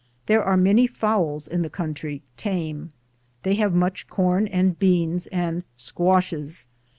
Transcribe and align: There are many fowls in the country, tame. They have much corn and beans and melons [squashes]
There 0.25 0.43
are 0.43 0.57
many 0.57 0.87
fowls 0.87 1.47
in 1.47 1.61
the 1.61 1.69
country, 1.69 2.23
tame. 2.35 2.89
They 3.43 3.53
have 3.57 3.75
much 3.75 4.07
corn 4.09 4.47
and 4.47 4.79
beans 4.79 5.27
and 5.27 5.57
melons 5.61 5.75
[squashes] 5.75 6.67